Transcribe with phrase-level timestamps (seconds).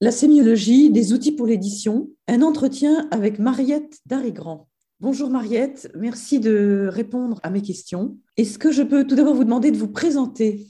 [0.00, 4.68] La sémiologie, des outils pour l'édition, un entretien avec Mariette Darigrand.
[5.00, 8.16] Bonjour Mariette, merci de répondre à mes questions.
[8.36, 10.68] Est-ce que je peux tout d'abord vous demander de vous présenter?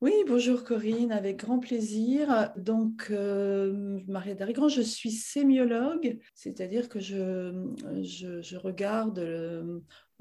[0.00, 2.52] Oui, bonjour Corinne, avec grand plaisir.
[2.56, 7.52] Donc, euh, Mariette Darigrand, je suis sémiologue, c'est-à-dire que je,
[8.00, 9.18] je, regarde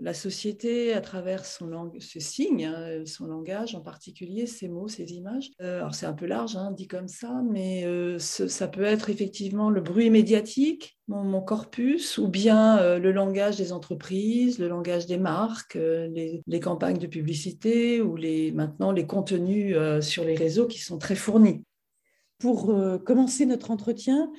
[0.01, 5.13] la société à travers son ses signes, hein, son langage en particulier, ses mots, ses
[5.13, 5.51] images.
[5.61, 9.09] Euh, alors c'est un peu large, hein, dit comme ça, mais euh, ça peut être
[9.09, 15.05] effectivement le bruit médiatique, mon, corpus, ou bien euh, le langage des entreprises, le langage
[15.05, 20.67] des marques, les, les, campagnes de publicité, ou les, maintenant les contenus sur les réseaux
[20.67, 21.63] qui sont très fournis.
[22.37, 24.31] Pour commencer notre entretien,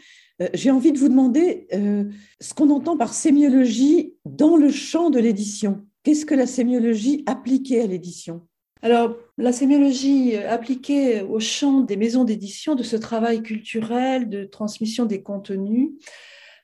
[0.54, 2.04] j'ai envie de vous demander euh,
[2.40, 5.84] ce qu'on entend par sémiologie dans le champ de l'édition.
[6.02, 8.46] Qu'est-ce que la sémiologie appliquée à l'édition?
[8.82, 15.04] Alors, la sémiologie appliquée au champ des maisons d'édition, de ce travail culturel, de transmission
[15.04, 15.90] des contenus,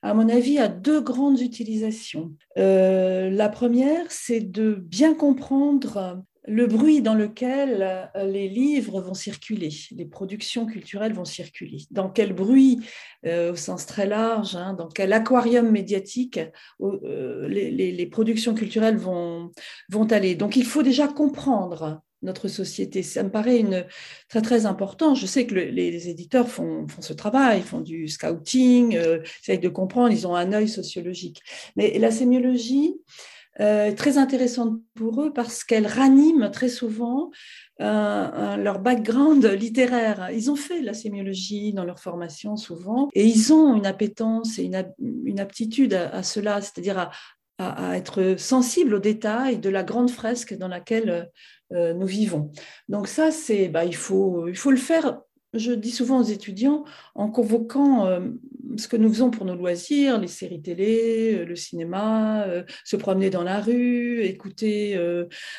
[0.03, 2.33] à mon avis, a deux grandes utilisations.
[2.59, 9.15] Euh, la première, c'est de bien comprendre le bruit dans lequel euh, les livres vont
[9.15, 11.79] circuler, les productions culturelles vont circuler.
[11.91, 12.81] Dans quel bruit,
[13.27, 16.41] euh, au sens très large, hein, dans quel aquarium médiatique
[16.81, 19.51] euh, les, productions culturelles vont,
[19.91, 20.35] vont aller.
[20.37, 23.03] Donc il faut déjà comprendre notre société.
[23.03, 23.85] Ça me paraît une,
[24.29, 25.15] très très important.
[25.15, 28.99] Je sais que les, éditeurs font, font, ce travail, font du scouting,
[29.43, 31.43] essayent de comprendre, ils ont un œil sociologique.
[31.77, 32.95] Mais la sémiologie,
[33.61, 37.31] euh, très intéressante pour eux parce qu'elle ranime très souvent
[37.81, 40.31] euh, leur background littéraire.
[40.33, 44.65] Ils ont fait la sémiologie dans leur formation souvent et ils ont une appétence et
[44.65, 47.11] une, aptitude à, cela, c'est-à-dire à,
[47.59, 51.31] à, être sensibles aux détails de la grande fresque dans laquelle
[51.73, 52.53] euh, nous vivons.
[52.89, 55.21] Donc ça, c'est, bah, il, faut, il faut le faire
[55.59, 58.21] je dis souvent aux étudiants, en convoquant euh,
[58.77, 62.97] ce que nous faisons pour nos loisirs, les séries télé, euh, le cinéma, euh, se
[62.97, 64.97] promener dans la rue, écouter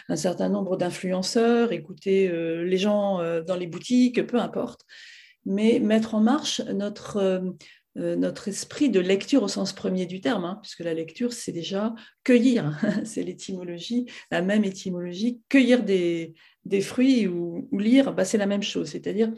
[0.09, 4.81] un certain nombre d'influenceurs, écouter les gens dans les boutiques, peu importe,
[5.45, 7.41] mais mettre en marche notre,
[7.95, 11.93] notre esprit de lecture au sens premier du terme, hein, puisque la lecture, c'est déjà
[12.23, 16.35] cueillir, c'est l'étymologie, la même étymologie, cueillir des,
[16.67, 19.31] des fruits ou, lire, bah, c'est la même chose, c'est-à-dire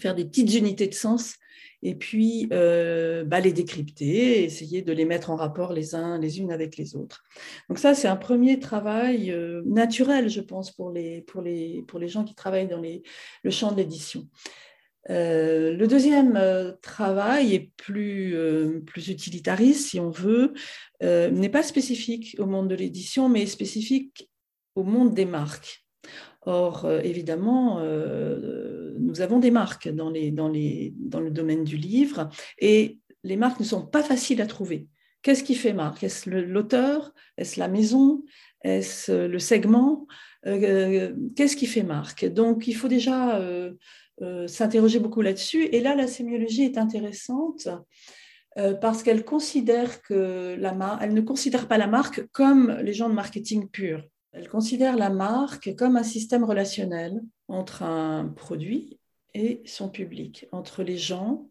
[0.00, 1.36] faire des petites unités de sens
[1.82, 6.38] et puis euh, bah, les décrypter, essayer de les mettre en rapport les uns les
[6.38, 7.24] unes avec les autres.
[7.68, 11.98] Donc ça, c'est un premier travail euh, naturel, je pense, pour les, pour, les, pour
[11.98, 13.02] les gens qui travaillent dans les,
[13.42, 14.28] le champ de l'édition.
[15.10, 16.40] Euh, le deuxième
[16.80, 18.36] travail est plus,
[18.86, 20.52] plus utilitariste, si on veut,
[21.00, 24.30] n'est pas spécifique au monde de l'édition, mais spécifique
[24.76, 25.84] au monde des marques.
[26.44, 27.80] Or, évidemment,
[29.02, 34.02] nous avons des marques dans, le domaine du livre et les marques ne sont pas
[34.02, 34.86] faciles à trouver.
[35.22, 36.02] Qu'est-ce qui fait marque?
[36.02, 37.12] Est-ce l'auteur?
[37.36, 38.24] Est-ce la maison?
[38.62, 40.06] Est-ce le segment?
[40.46, 42.24] Euh, Qu'est-ce qui fait marque?
[42.24, 43.40] Donc, il faut déjà
[44.46, 45.64] s'interroger beaucoup là-dessus.
[45.66, 47.68] Et là, la sémiologie est intéressante
[48.80, 53.14] parce qu'elle considère que la elle ne considère pas la marque comme les gens de
[53.14, 54.02] marketing pur.
[54.32, 58.98] Elle considère la marque comme un système relationnel entre un produit
[59.34, 61.48] et son public, entre les gens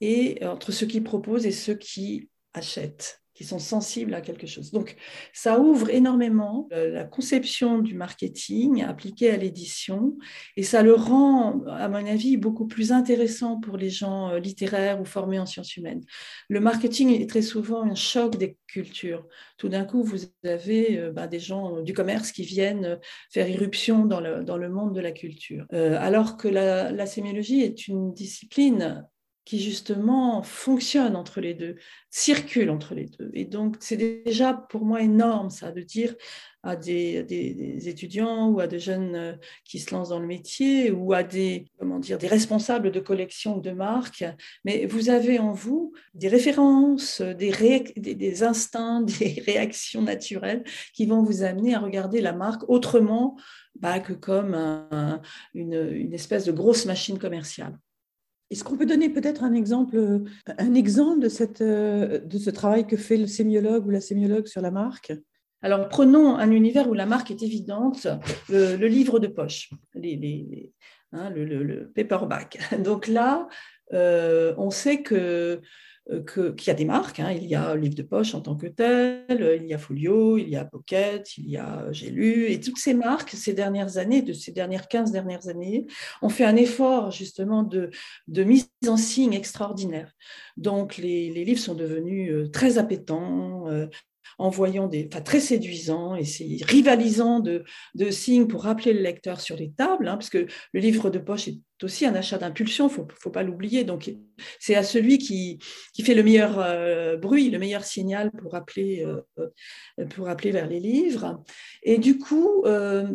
[0.00, 4.72] et entre ceux qui proposent et ceux qui achètent qui sont sensibles à quelque chose.
[4.72, 4.96] Donc,
[5.32, 10.18] ça ouvre énormément euh, la conception du marketing appliqué à l'édition
[10.56, 15.00] et ça le rend, à mon avis, beaucoup plus intéressant pour les gens euh, littéraires
[15.00, 16.02] ou formés en sciences humaines.
[16.48, 19.24] Le marketing est très souvent un choc des cultures.
[19.56, 22.98] Tout d'un coup, vous avez euh, bah, des gens du commerce qui viennent
[23.30, 25.64] faire irruption dans le, dans le monde de la culture.
[25.70, 29.06] alors que la, la sémiologie est une discipline
[29.48, 31.76] qui justement fonctionne entre les deux,
[32.10, 33.30] circule entre les deux.
[33.32, 36.14] Et donc, c'est déjà pour moi énorme ça, de dire
[36.62, 39.32] à des, étudiants ou à des jeunes euh,
[39.64, 43.56] qui se lancent dans le métier ou à des, comment dire, des responsables de collection
[43.56, 44.22] ou de marques,
[44.66, 50.62] mais vous avez en vous des références, des, des, instincts, des réactions naturelles
[50.92, 53.38] qui vont vous amener à regarder la marque autrement
[53.80, 54.54] bah, que comme
[55.54, 57.78] une espèce de grosse machine commerciale.
[58.50, 62.96] Est-ce qu'on peut donner peut-être un exemple, un exemple de, cette, de ce travail que
[62.96, 65.12] fait le sémiologue ou la sémiologue sur la marque?
[65.60, 68.06] Alors, prenons un univers où la marque est évidente,
[68.48, 70.72] le, livre de poche, les,
[71.12, 72.58] hein, le, paperback.
[72.84, 73.48] Donc là,
[73.92, 75.60] euh, on sait que
[76.10, 77.20] euh, qu'il y a des marques.
[77.20, 77.32] Hein.
[77.32, 80.48] Il y a Livre de Poche en tant que tel, il y a Folio, il
[80.48, 82.50] y a Pocket, il y a J'ai lu.
[82.50, 85.86] Et toutes ces marques, ces dernières années, de ces dernières 15 dernières années,
[86.22, 87.90] ont fait un effort justement de,
[88.26, 90.12] de mise en signe extraordinaire.
[90.56, 93.66] Donc les, les livres sont devenus euh, très appétants,
[94.38, 97.64] euh, envoyant des, enfin, très séduisants et c'est rivalisant de,
[97.94, 101.18] de, signes pour rappeler le lecteur sur les tables, hein, parce que le livre de
[101.18, 103.84] poche est aussi un achat d'impulsion, faut, faut pas l'oublier.
[103.84, 104.10] Donc
[104.58, 105.58] c'est à celui qui,
[105.92, 110.68] qui fait le meilleur euh, bruit, le meilleur signal pour rappeler, euh, pour rappeler vers
[110.68, 111.42] les livres.
[111.82, 113.08] Et du coup, euh,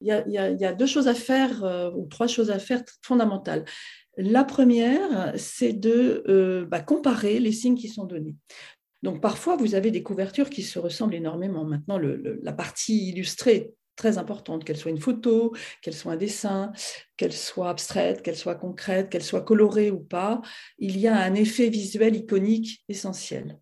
[0.00, 3.64] il y, a, y, a, deux choses à faire, ou trois choses à faire fondamentales.
[4.16, 8.36] La première, c'est de bah, comparer les signes qui sont donnés.
[9.02, 11.64] Donc parfois, vous avez des couvertures qui se ressemblent énormément.
[11.64, 15.52] Maintenant, la partie illustrée très importante, qu'elle soit une photo,
[15.82, 16.72] qu'elle soit un dessin,
[17.16, 20.40] qu'elle soit abstraite, qu'elle soit concrète, qu'elle soit colorée ou pas.
[20.78, 23.58] Il y a un effet visuel iconique essentiel.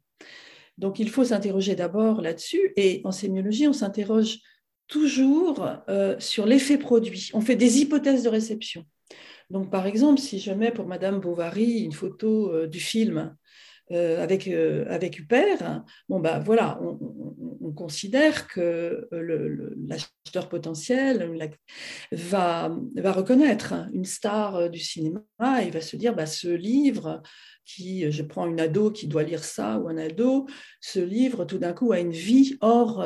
[0.78, 2.72] Donc il faut s'interroger d'abord là-dessus.
[2.76, 4.38] Et en sémiologie, on s'interroge
[4.88, 7.30] toujours euh, sur l'effet produit.
[7.32, 8.84] On fait des hypothèses de réception.
[9.50, 13.36] Donc, par exemple, si je mets pour Madame Bovary une photo euh, du film
[13.92, 21.30] euh, avec, euh, avec Huppert, bon bah voilà, on, considère que euh, l'acheteur potentiel
[22.10, 25.22] va, va reconnaître une star du cinéma
[25.62, 27.22] et va se dire bah, ce livre
[27.64, 30.46] qui, je prends une ado qui doit lire ça ou un ado,
[30.80, 33.04] ce livre tout d'un coup a une vie hors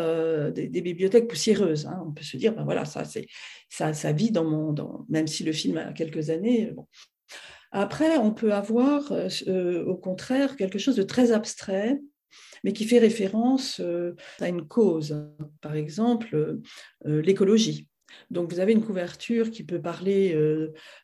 [0.53, 1.87] des, bibliothèques poussiéreuses.
[1.87, 2.03] Hein.
[2.06, 3.26] On peut se dire, ben voilà, ça, c'est,
[3.69, 6.73] ça, ça vit dans mon, dans, même si le film a quelques années.
[7.72, 12.00] Après, on peut avoir euh, euh, au contraire quelque chose de très abstrait,
[12.64, 15.28] mais qui fait référence euh, à une cause,
[15.61, 16.58] par exemple
[17.05, 17.87] l'écologie.
[18.31, 20.37] Donc, vous avez une couverture qui peut parler,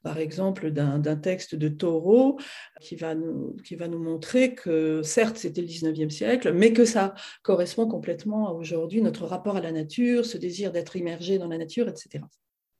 [0.03, 2.37] par exemple, d'un texte de Taureau
[2.81, 6.85] qui va, nous, qui va nous montrer que, certes, c'était le 19e siècle, mais que
[6.85, 7.15] ça
[7.45, 11.59] correspond complètement à aujourd'hui, notre rapport à la nature, ce désir d'être immergé dans la
[11.59, 12.25] nature, etc.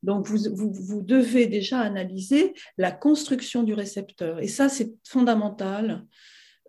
[0.03, 4.41] Donc, vous, devez déjà analyser la construction du récepteur.
[4.41, 6.07] Et ça, c'est fondamental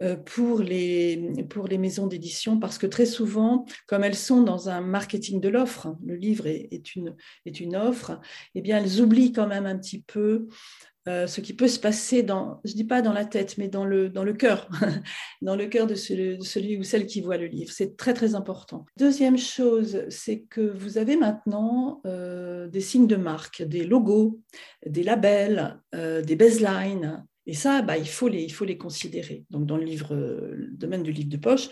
[0.02, 1.34] euh, pour les,
[1.80, 6.16] maisons d'édition parce que très souvent, comme elles sont dans un marketing de l'offre, le
[6.16, 7.16] livre est, une,
[7.46, 8.20] est une offre,
[8.56, 10.48] eh bien, elles oublient quand même un petit peu
[11.08, 13.86] euh, ce qui peut se passer dans, je dis pas dans la tête, mais dans
[13.86, 14.70] le, dans le cœur,
[15.42, 17.72] dans le cœur de celui, ou celle qui voit le livre.
[17.72, 18.86] C'est très très important.
[18.98, 24.42] Deuxième chose, c'est que vous avez maintenant euh, des signes de marque, des logos,
[24.86, 27.26] des labels, euh, des baselines.
[27.46, 29.46] Et ça, bah, il, faut les, il faut les considérer.
[29.50, 31.70] Donc, dans le, livre, le domaine du livre de poche,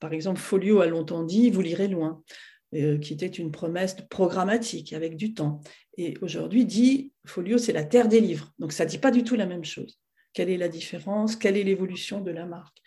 [0.00, 2.22] par exemple, Folio a longtemps dit Vous lirez loin.
[2.72, 5.60] Euh, qui était une promesse programmatique avec du temps.
[5.96, 8.52] Et aujourd'hui dit Folio, c'est la terre des livres.
[8.60, 9.98] Donc ça ne dit pas du tout la même chose.
[10.34, 11.34] Quelle est la différence?
[11.34, 12.78] Quelle est l'évolution de la marque?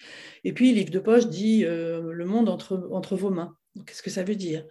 [0.46, 3.58] Et puis, Livre de Poche dit euh, le monde entre, entre vos mains.
[3.86, 4.66] Qu'est-ce que ça veut dire?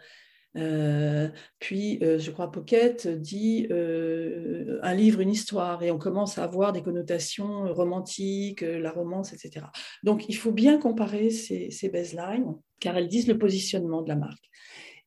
[0.57, 1.29] Euh,
[1.59, 6.83] puis, je crois, Pocket dit un livre, une histoire, et on commence à avoir des
[6.83, 9.67] connotations romantiques, la romance, etc.
[10.05, 14.17] Donc, il faut bien comparer ces, ces baselines, car elles disent le positionnement de la
[14.17, 14.49] marque.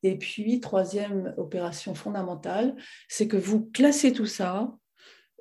[0.06, 2.76] Et puis, troisième opération fondamentale,
[3.08, 4.72] c'est que vous classez tout ça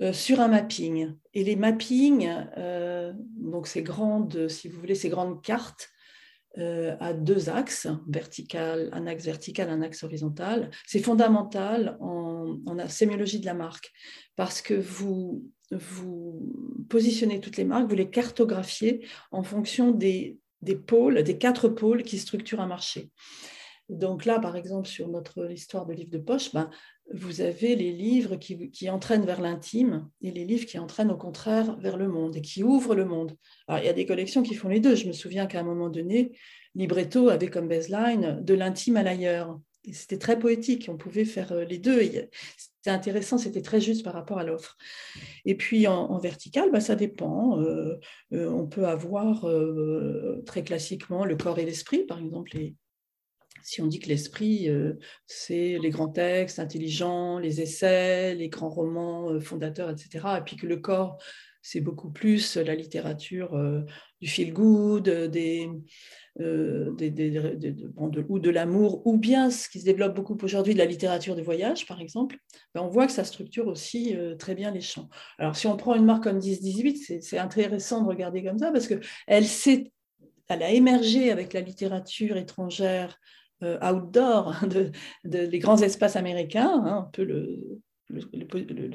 [0.01, 1.13] euh, sur un mapping.
[1.35, 2.27] Et les mappings,
[2.57, 5.89] euh, donc ces grandes, si vous voulez, ces grandes cartes
[6.57, 12.89] euh, à deux axes, vertical, un axe vertical, un axe horizontal, c'est fondamental en, en
[12.89, 13.91] sémiologie de la marque
[14.35, 20.75] parce que vous, vous positionnez toutes les marques, vous les cartographiez en fonction des, des
[20.75, 23.11] pôles, des quatre pôles qui structurent un marché.
[23.89, 26.69] Donc là, par exemple, sur notre histoire de livre de poche, ben,
[27.13, 31.77] vous avez les livres qui, entraînent vers l'intime et les livres qui entraînent au contraire
[31.77, 33.37] vers le monde et qui ouvrent le monde.
[33.69, 34.95] Il y a des collections qui font les deux.
[34.95, 36.35] Je me souviens qu'à un moment donné,
[36.73, 39.59] Libretto avait comme baseline de l'intime à l'ailleurs.
[39.91, 42.01] C'était très poétique, on pouvait faire euh, les deux.
[42.57, 44.77] C'était intéressant, c'était très juste par rapport à l'offre.
[45.45, 47.59] Et puis en, vertical, ben, ça dépend.
[47.59, 47.99] Euh,
[48.33, 49.45] euh, on peut avoir
[50.45, 52.57] très classiquement le corps et l'esprit, par exemple,
[53.65, 54.93] si on dit que l'esprit, euh,
[55.25, 60.55] c'est les grands textes intelligents, les essais, les grands romans euh, fondateurs, etc., et puis
[60.55, 61.17] que le corps,
[61.63, 63.81] c'est beaucoup plus la littérature euh,
[64.21, 65.67] du feel good, des,
[66.37, 71.41] ou de l'amour, ou bien ce qui se développe beaucoup aujourd'hui de la littérature de
[71.41, 72.37] voyage, par exemple,
[72.75, 75.09] ben on voit que ça structure aussi très bien les champs.
[75.39, 78.87] Alors, si on prend une marque comme 10-18, c'est intéressant de regarder comme ça, parce
[78.87, 83.17] qu'elle elle a émergé avec la littérature étrangère
[83.81, 84.91] outdoor de,
[85.23, 87.79] des grands espaces américains, hein, un peu le,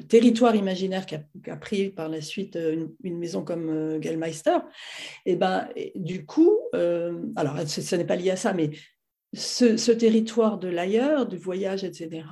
[0.07, 4.57] territoire imaginaire qu'a pris par la suite une, maison comme Gellmeister,
[5.25, 8.71] et ben, du coup, alors ce, n'est pas lié à ça, mais
[9.33, 12.23] ce, territoire de l'ailleurs, du voyage, etc.,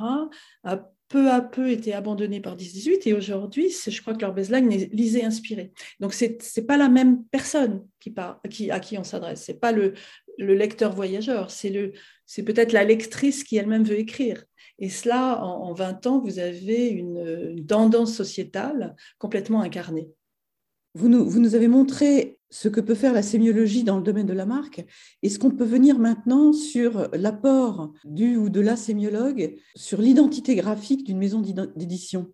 [0.63, 4.71] a peu à peu été abandonné par 10-18 et aujourd'hui, je crois que leur baseline
[4.71, 5.71] est lisée inspiré.
[5.99, 8.13] Donc, ce n'est pas la même personne qui,
[8.49, 9.45] qui à qui on s'adresse.
[9.45, 9.93] Ce n'est pas le,
[10.39, 14.45] le, lecteur voyageur, c'est peut-être la lectrice qui elle-même veut écrire.
[14.79, 20.09] Et cela, en, 20 ans, vous avez une, tendance sociétale complètement incarnée.
[20.95, 24.25] Vous nous, vous nous, avez montré ce que peut faire la sémiologie dans le domaine
[24.25, 24.83] de la marque.
[25.21, 31.05] Est-ce qu'on peut venir maintenant sur l'apport du ou de la sémiologue sur l'identité graphique
[31.05, 31.41] d'une maison
[31.75, 32.33] d'édition?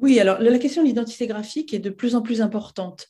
[0.00, 3.06] Oui, alors la question de l'identité graphique est de plus en plus importante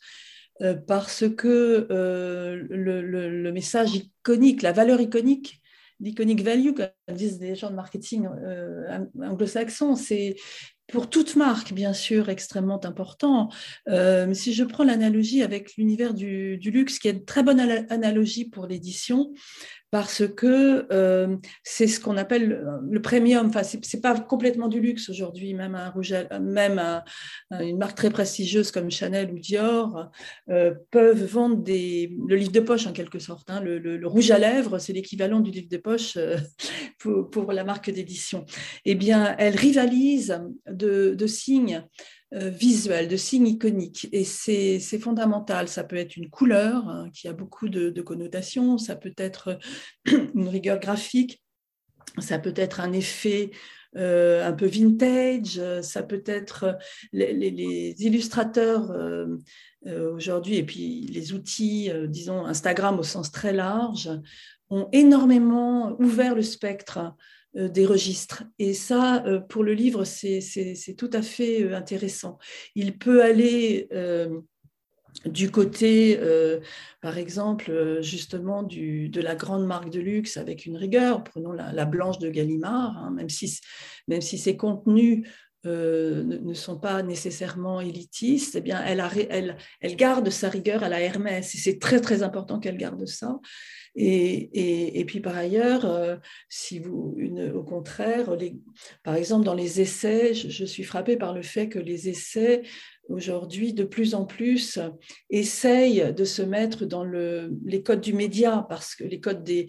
[0.62, 5.62] euh, parce que euh, le, message iconique, la valeur iconique
[6.02, 10.36] l'iconic value, comme disent les gens de marketing euh, anglo-saxons, c'est
[10.88, 13.48] pour toute marque, bien sûr, extrêmement important.
[13.88, 18.44] Euh, si je prends l'analogie avec l'univers du, luxe, qui est une très bonne analogie
[18.44, 19.32] pour l'édition,
[19.92, 23.48] parce que euh, c'est ce qu'on appelle le premium.
[23.48, 26.80] Enfin, c'est pas complètement du luxe aujourd'hui, même un rouge, même
[27.50, 30.10] une marque très prestigieuse comme Chanel ou Dior
[30.48, 33.50] euh, peuvent vendre des, le livre de poche en quelque sorte.
[33.50, 33.60] Hein.
[33.60, 36.38] Le, rouge à lèvres, c'est l'équivalent du livre de poche euh,
[37.30, 38.46] pour, la marque d'édition.
[38.86, 41.84] Eh bien, elle rivalise de, signes
[42.32, 44.08] visuel, de signes iconiques.
[44.12, 45.68] Et c'est fondamental.
[45.68, 49.58] Ça peut être une couleur hein, qui a beaucoup de, connotations, ça peut être
[50.34, 51.42] une rigueur graphique,
[52.18, 53.50] ça peut être un effet
[53.96, 56.78] euh, un peu vintage, ça peut être
[57.12, 59.26] les, illustrateurs euh,
[60.14, 64.10] aujourd'hui et puis les outils, disons Instagram au sens très large,
[64.72, 67.10] ont énormément ouvert le spectre euh,
[67.54, 68.44] des registres.
[68.58, 72.38] Et ça, euh, pour le livre, c'est tout à fait euh, intéressant.
[72.74, 73.88] Il peut aller
[75.26, 76.18] du côté,
[77.02, 81.84] par exemple, justement, du, de la grande marque de luxe avec une rigueur, prenons la,
[81.84, 83.60] blanche de Gallimard, hein, même, si,
[84.08, 85.28] même si ses contenus
[85.64, 91.54] ne, sont pas nécessairement élitistes, eh bien, elle, garde sa rigueur à la Hermès.
[91.54, 93.38] Et c'est très, très important qu'elle garde ça.
[93.94, 96.16] Et, puis par ailleurs, euh,
[96.48, 97.16] si vous,
[97.54, 98.34] au contraire,
[99.02, 102.62] par exemple dans les essais, je, suis frappée par le fait que les essais
[103.08, 104.78] aujourd'hui de plus en plus
[105.28, 109.66] essayent de se mettre dans le, les codes du média parce que les codes des,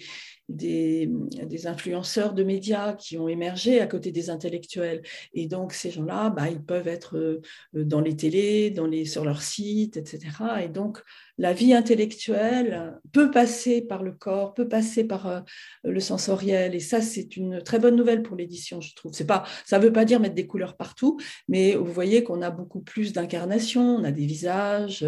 [0.53, 1.10] des,
[1.45, 5.01] des, influenceurs de médias qui ont émergé à côté des intellectuels.
[5.33, 7.41] Et donc, ces gens-là, bah, ils peuvent être euh,
[7.74, 10.19] dans les télés, dans les, sur leur site, etc.
[10.63, 11.00] Et donc,
[11.38, 15.39] la vie intellectuelle peut passer par le corps, peut passer par euh,
[15.83, 16.75] le sensoriel.
[16.75, 19.13] Et ça, c'est une très bonne nouvelle pour l'édition, je trouve.
[19.13, 22.41] C'est pas, ça ne veut pas dire mettre des couleurs partout, mais vous voyez qu'on
[22.41, 25.05] a beaucoup plus d'incarnation, on a des visages,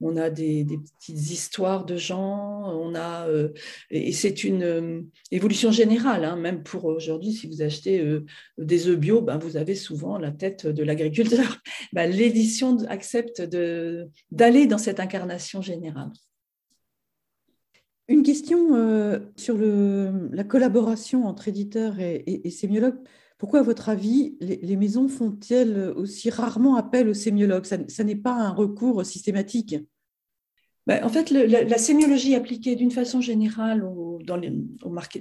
[0.00, 3.48] on a des, petites histoires de gens, on a, euh,
[3.90, 6.24] et c'est une euh, évolution générale.
[6.24, 6.36] Hein.
[6.36, 8.04] même pour aujourd'hui, si vous achetez
[8.58, 11.58] des œufs bio, ben, vous avez souvent la tête de l'agriculteur.
[11.92, 13.42] Ben, l'édition accepte
[14.32, 16.10] d'aller dans cette incarnation générale.
[18.08, 22.98] Une question euh, sur le, la collaboration entre éditeurs et, sémiologues.
[23.38, 27.64] Pourquoi, à votre avis, les, maisons font-elles aussi rarement appel aux sémiologues?
[27.64, 29.76] Ça, n'est pas un recours systématique?
[30.86, 34.20] Ben, en fait, la, sémiologie appliquée d'une façon générale au,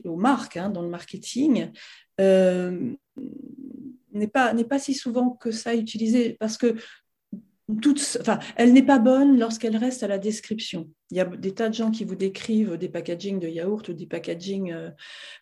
[0.04, 1.72] aux marques, hein, dans le marketing,
[2.20, 2.94] euh,
[4.12, 6.76] n'est pas, pas si souvent que ça utilisée parce que
[8.56, 10.90] elle n'est pas bonne lorsqu'elle reste à la description.
[11.12, 13.94] Il y a des tas de gens qui vous décrivent des packagings de yaourt ou
[13.94, 14.90] des packagings euh,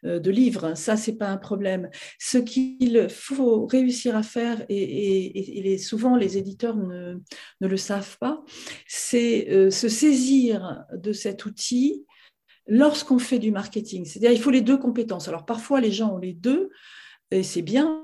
[0.05, 0.75] euh, de livres.
[0.75, 1.89] Ça, c'est pas un problème.
[2.19, 7.17] Ce qu'il faut réussir à faire, et, souvent les éditeurs ne,
[7.59, 8.43] le savent pas,
[8.87, 12.05] c'est euh, se saisir de cet outil
[12.67, 14.05] lorsqu'on fait du marketing.
[14.05, 15.27] C'est-à-dire, il faut les deux compétences.
[15.27, 16.69] Alors, parfois, les gens ont les deux.
[17.31, 18.03] Et c'est bien,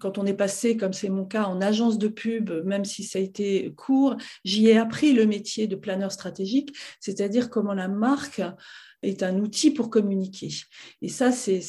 [0.00, 3.18] quand on est passé, comme c'est mon cas, en agence de pub, même si ça
[3.18, 8.40] a été court, j'y ai appris le métier de planeur stratégique, c'est-à-dire comment la marque
[9.02, 10.48] est un outil pour communiquer.
[11.00, 11.60] Et ça, c'est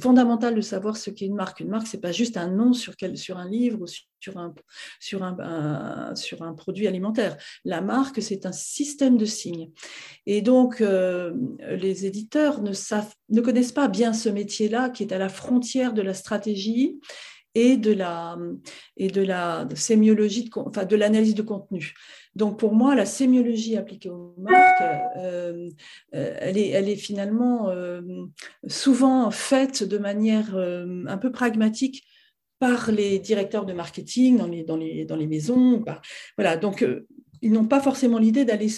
[0.00, 1.60] fondamental de savoir ce qu'est une marque.
[1.60, 4.54] Une marque, c'est pas juste un nom sur, quel, sur un livre ou sur un,
[5.00, 7.36] sur un, sur un produit alimentaire.
[7.64, 9.70] La marque, c'est un système de signes.
[10.26, 11.32] Et donc, euh,
[11.70, 15.92] les éditeurs ne, savent, ne connaissent pas bien ce métier-là qui est à la frontière
[15.92, 16.98] de la stratégie
[17.54, 18.36] et de la,
[18.96, 21.94] et de la sémiologie, de, enfin de l'analyse de contenu.
[22.38, 24.80] Donc pour moi, la sémiologie appliquée aux marques,
[25.16, 25.68] euh,
[26.14, 28.00] euh, elle, est, finalement euh,
[28.68, 32.04] souvent faite de manière un peu pragmatique
[32.60, 35.84] par les directeurs de marketing dans les, maisons.
[36.36, 36.86] voilà, donc
[37.42, 38.68] ils n'ont pas forcément l'idée d'aller,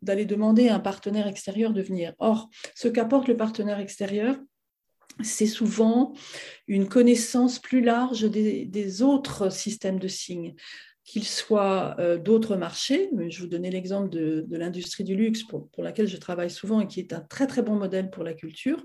[0.00, 2.14] d'aller demander à un partenaire extérieur de venir.
[2.20, 4.36] Or, ce qu'apporte le partenaire extérieur,
[5.22, 6.14] c'est souvent
[6.66, 10.54] une connaissance plus large des, autres systèmes de signes,
[11.04, 13.10] qu'ils soient euh, d'autres marchés.
[13.28, 16.98] Je vous donnais l'exemple de, l'industrie du luxe pour, laquelle je travaille souvent et qui
[16.98, 18.82] est un très très bon modèle pour la culture.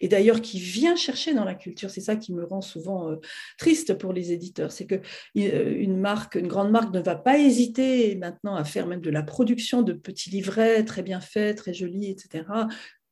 [0.00, 3.16] Et d'ailleurs qui vient chercher dans la culture, c'est ça qui me rend souvent euh,
[3.58, 4.96] triste pour les éditeurs, c'est que
[5.38, 9.10] euh, une marque, une grande marque ne va pas hésiter maintenant à faire même de
[9.10, 12.42] la production de petits livrets très bien faits, très jolis, etc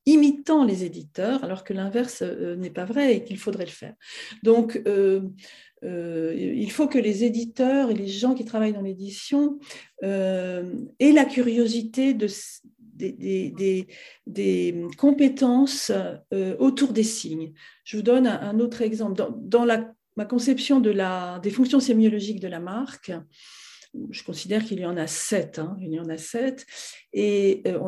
[0.06, 3.94] imitant les éditeurs, alors que l'inverse euh, n'est pas vrai et qu'il faudrait le faire.
[4.42, 4.80] Donc,
[5.84, 9.58] euh, il faut que les éditeurs et les gens qui travaillent dans l'édition
[10.02, 12.26] aient la curiosité de,
[12.96, 15.92] des, compétences
[16.58, 17.52] autour des signes.
[17.84, 19.22] Je vous donne un, autre exemple.
[19.38, 19.66] Dans,
[20.16, 23.12] ma conception des fonctions sémiologiques de la marque,
[24.10, 25.58] je considère qu'il y en a sept.
[25.58, 26.66] Hein, il y en a sept.
[27.12, 27.78] Et euh,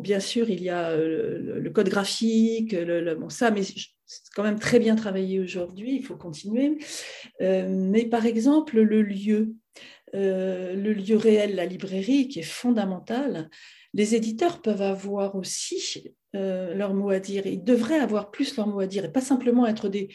[0.00, 2.76] bien sûr, il y a euh, le, code graphique,
[3.18, 3.62] bon, ça, mais
[4.08, 5.94] c'est quand même très bien travaillé aujourd'hui.
[5.94, 6.78] Il faut continuer.
[7.40, 9.54] Euh, mais par exemple, le lieu,
[10.12, 13.48] le lieu réel, la librairie, qui est fondamental.
[13.94, 17.46] Les éditeurs peuvent avoir aussi euh, leur mot à dire.
[17.46, 20.08] Ils devraient avoir plus leur mot à dire et pas simplement être des,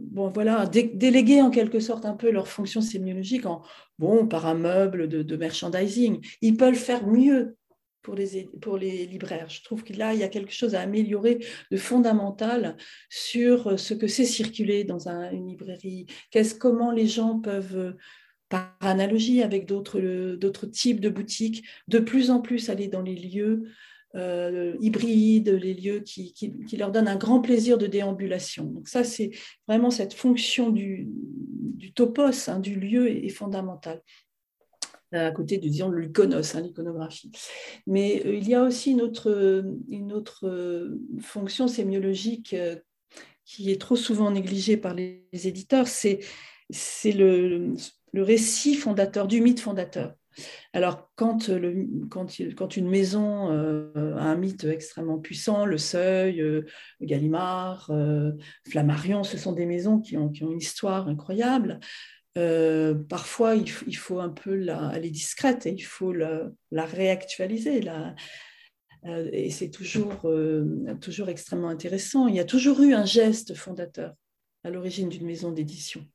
[0.00, 3.60] bon voilà déléguer en quelque sorte un peu leur fonction sémiologique en
[3.98, 6.24] bon par un meuble de, merchandising.
[6.40, 7.56] Ils peuvent faire mieux
[8.02, 9.48] pour les, pour les libraires.
[9.48, 12.76] Je trouve que là, il y a quelque chose à améliorer de fondamental
[13.08, 16.06] sur ce que c'est circuler dans une librairie.
[16.30, 17.94] Qu'est-ce, comment les gens peuvent,
[18.48, 23.16] par analogie avec d'autres, d'autres types de boutiques, de plus en plus aller dans les
[23.16, 23.64] lieux
[24.14, 28.64] euh, hybrides, les lieux qui, qui, leur donnent un grand plaisir de déambulation.
[28.64, 29.30] Donc ça, c'est
[29.66, 34.02] vraiment cette fonction du, du topos, hein, du lieu est, fondamentale
[35.12, 37.30] à côté de disons l'iconos, hein, l'iconographie.
[37.86, 42.56] Mais euh, il y a aussi une autre, une autre euh, fonction sémiologique
[43.44, 46.20] qui est trop souvent négligée par les, éditeurs, c'est,
[46.70, 47.74] c'est le,
[48.12, 50.14] le récit fondateur, du mythe fondateur.
[50.72, 52.26] Alors, quand, le, quand,
[52.56, 56.62] quand une maison euh, a un mythe extrêmement puissant, Le Seuil, euh,
[57.00, 58.32] Gallimard, euh,
[58.68, 61.80] Flammarion, ce sont des maisons qui ont, qui ont une histoire incroyable.
[62.34, 67.80] Parfois, il, il, faut un peu la, est discrète et il faut la, réactualiser.
[67.80, 68.14] La,
[69.32, 70.26] et c'est toujours,
[71.00, 72.28] toujours extrêmement intéressant.
[72.28, 74.14] Il y a toujours eu un geste fondateur
[74.64, 76.06] à l'origine d'une maison d'édition.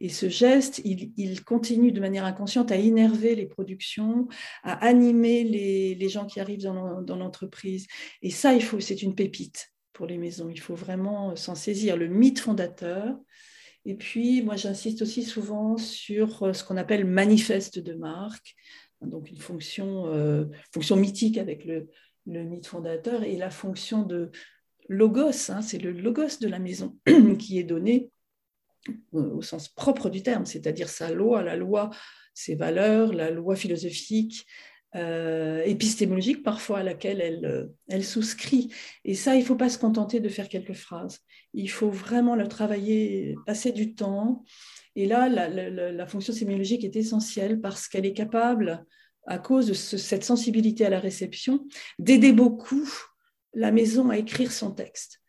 [0.00, 4.28] Et ce geste, il, continue de manière inconsciente à innerver les productions,
[4.62, 7.86] à animer les, gens qui arrivent dans, l'entreprise.
[8.22, 10.48] Et ça, il c'est une pépite pour les maisons.
[10.50, 11.96] Il faut vraiment s'en saisir.
[11.96, 13.16] Le mythe fondateur.
[13.86, 18.54] Et puis, moi, j'insiste aussi souvent sur euh, ce qu'on appelle manifeste de marque,
[19.00, 21.88] donc une fonction, euh, fonction mythique avec le,
[22.26, 24.30] mythe fondateur et la fonction de
[24.88, 26.98] logos, hein, c'est le logos de la maison
[27.38, 28.10] qui est donné
[29.14, 31.90] euh, au sens propre du terme, c'est-à-dire sa loi, la loi,
[32.34, 34.46] ses valeurs, la loi philosophique,
[34.96, 38.72] euh, épistémologique parfois à laquelle elle, euh, elle souscrit.
[39.04, 41.20] Et ça, il ne faut pas se contenter de faire quelques phrases.
[41.54, 44.44] Il faut vraiment le travailler, passer du temps.
[44.96, 48.84] Et là, la, fonction sémiologique est essentielle parce qu'elle est capable,
[49.26, 51.66] à cause de cette sensibilité à la réception,
[51.98, 52.88] d'aider beaucoup
[53.54, 55.20] la maison à écrire son texte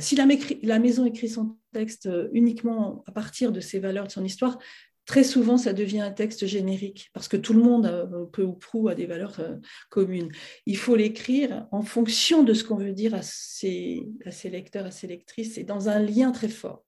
[0.00, 4.24] si la, maison écrit son texte euh, uniquement à partir de ses valeurs, de son
[4.24, 4.58] histoire,
[5.06, 8.54] très souvent ça devient un texte générique parce que tout le monde, euh, peu ou
[8.54, 9.56] prou, a des valeurs euh,
[9.90, 10.30] communes.
[10.66, 14.06] Il faut l'écrire en fonction de ce qu'on veut dire à ses,
[14.44, 16.84] lecteurs, à ses lectrices, et dans un lien très fort.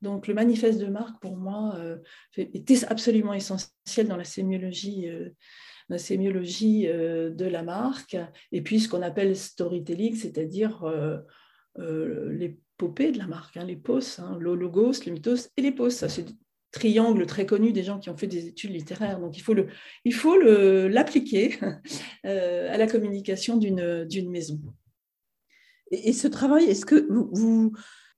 [0.00, 1.78] Donc le manifeste de marque, pour moi,
[2.36, 5.06] était absolument essentiel dans la sémiologie.
[6.88, 8.16] de la marque,
[8.50, 10.84] et puis ce qu'on appelle storytelling, c'est-à-dire
[11.78, 15.72] euh, l'épopée de la marque, hein, les pos, hein, le logos, le mythos et les
[15.72, 15.90] pos.
[15.90, 16.26] Ça, c'est
[16.72, 19.20] des triangles très connus des gens qui ont fait des études littéraires.
[19.20, 21.58] Donc, il faut, l'appliquer
[22.26, 24.60] euh, à la communication d'une, maison.
[25.90, 27.72] Et, ce travail, est-ce que vous, vous,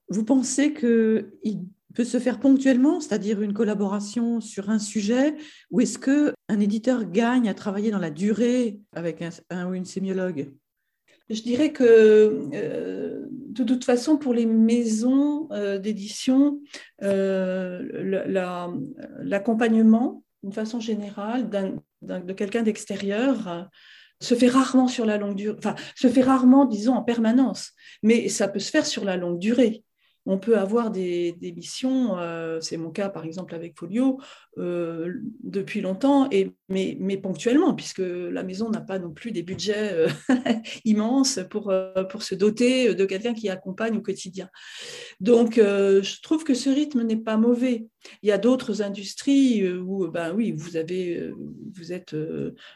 [0.08, 1.60] vous pensez qu'il
[1.94, 5.34] peut se faire ponctuellement, c'est-à-dire une collaboration sur un sujet,
[5.70, 10.52] ou est-ce qu'un éditeur gagne à travailler dans la durée avec un, ou une sémiologue?
[11.30, 13.23] Je dirais que euh,
[13.54, 16.60] de toute façon, pour les maisons euh, d'édition,
[17.02, 17.82] euh,
[19.22, 21.48] l'accompagnement, d'une façon générale,
[22.02, 23.68] de quelqu'un d'extérieur
[24.20, 28.28] se fait rarement sur la longue durée, enfin, se fait rarement, disons, en permanence, mais
[28.28, 29.84] ça peut se faire sur la longue durée.
[30.26, 34.20] On peut avoir des, missions, euh, c'est mon cas par exemple avec Folio,
[34.58, 39.92] euh, depuis longtemps, et, mais, ponctuellement, puisque la maison n'a pas non plus des budgets
[39.92, 40.08] euh,
[40.84, 41.72] immenses pour,
[42.10, 44.48] pour se doter de quelqu'un qui accompagne au quotidien.
[45.20, 47.86] Donc, je trouve que ce rythme n'est pas mauvais.
[48.22, 51.30] Il y a d'autres industries où, ben oui, vous, avez,
[51.72, 52.14] vous êtes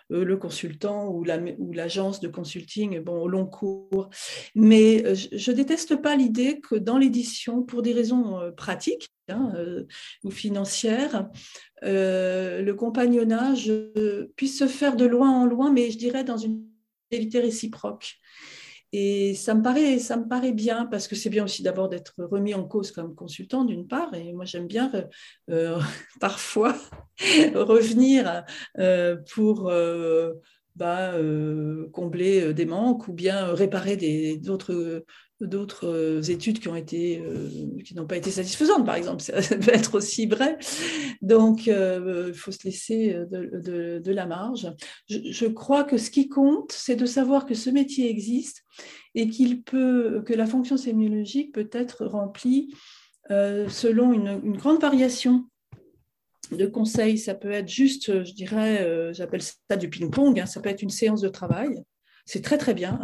[0.08, 4.10] le consultant ou l'agence de consulting bon, au long cours,
[4.54, 9.52] mais je ne déteste pas l'idée que dans l'édition, pour des raisons pratiques, hein,
[10.24, 11.28] ou financières,
[11.84, 13.72] euh, le compagnonnage
[14.36, 16.64] puisse se faire de loin en loin, mais je dirais dans une
[17.10, 18.18] réciproque.
[18.92, 22.14] Et ça me paraît, ça me paraît bien parce que c'est bien aussi d'abord d'être
[22.18, 24.90] remis en cause comme consultant d'une part, et moi j'aime bien
[25.50, 25.78] euh,
[26.20, 26.74] parfois
[27.54, 28.44] revenir
[28.78, 29.70] euh, pour
[30.78, 31.14] bah,
[31.92, 33.96] combler des manques ou bien réparer
[35.40, 37.48] d'autres euh, études qui euh,
[37.94, 39.22] n'ont pas été satisfaisantes par exemple.
[39.22, 40.58] Ça peut être aussi vrai.
[41.22, 44.72] Donc euh, il faut se laisser de, la marge.
[45.08, 48.64] Je, crois que ce qui compte c'est de savoir que ce métier existe
[49.14, 52.74] et qu'il peut que la fonction sémiologique peut être remplie
[53.28, 55.44] selon une, grande variation
[56.52, 60.68] de conseils ça peut être juste je dirais j'appelle ça du ping-pong hein, ça peut
[60.68, 61.82] être une séance de travail
[62.28, 63.00] c'est très très bien.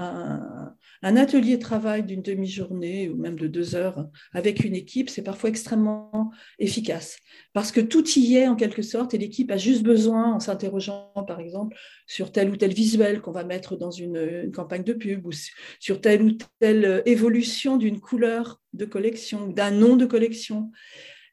[1.03, 5.23] Un, atelier de travail d'une demi-journée ou même de deux heures avec une équipe, c'est
[5.23, 7.17] parfois extrêmement efficace
[7.55, 11.11] parce que tout y est en quelque sorte et l'équipe a juste besoin, en s'interrogeant
[11.27, 11.75] par exemple
[12.07, 15.31] sur tel ou tel visuel qu'on va mettre dans une, campagne de pub ou
[15.81, 20.71] sur telle ou telle évolution d'une couleur de collection, d'un nom de collection.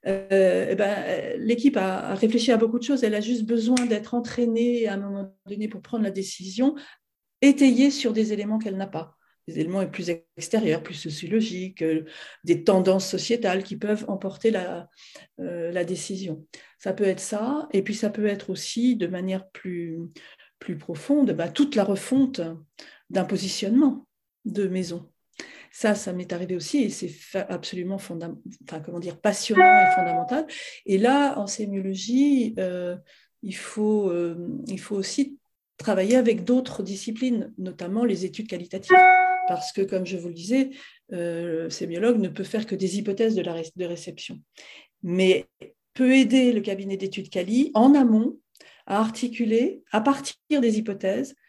[0.07, 3.03] Euh, eh ben, l'équipe a, réfléchi à beaucoup de choses.
[3.03, 6.75] Elle a juste besoin d'être entraînée à un moment donné pour prendre la décision
[7.41, 12.05] étayée sur des éléments qu'elle n'a pas, des éléments plus extérieurs, plus sociologiques, euh,
[12.43, 14.89] des tendances sociétales qui peuvent emporter la,
[15.39, 16.45] euh, la décision.
[16.77, 19.99] Ça peut être ça, et puis ça peut être aussi de manière plus,
[20.59, 22.41] plus profonde, bah, toute la refonte
[23.09, 24.07] d'un positionnement
[24.45, 25.10] de maison.
[25.71, 28.19] Ça, ça m'est arrivé aussi et c'est absolument enfin,
[28.83, 30.45] comment dire, passionnant et fondamental.
[30.85, 32.97] Et là, en sémiologie, euh,
[33.41, 34.11] il, faut,
[34.67, 35.37] il faut aussi
[35.77, 38.97] travailler avec d'autres disciplines, notamment les études qualitatives.
[39.47, 40.69] Parce que, comme je vous le disais,
[41.13, 44.39] euh, le sémiologue ne peut faire que des hypothèses de, réception.
[45.03, 45.47] Mais
[45.93, 48.37] peut aider le cabinet d'études quali en amont
[48.85, 51.40] à articuler, à partir des hypothèses, euh,